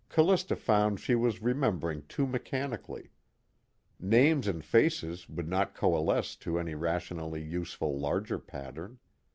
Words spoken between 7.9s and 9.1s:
larger pattern.